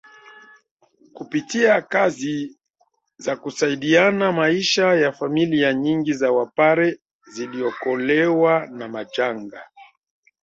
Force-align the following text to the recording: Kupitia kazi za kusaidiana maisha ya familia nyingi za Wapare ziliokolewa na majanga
Kupitia 1.13 1.81
kazi 1.81 2.57
za 3.17 3.35
kusaidiana 3.35 4.31
maisha 4.31 4.93
ya 4.95 5.11
familia 5.11 5.73
nyingi 5.73 6.13
za 6.13 6.31
Wapare 6.31 6.99
ziliokolewa 7.31 8.67
na 8.67 8.87
majanga 8.87 9.63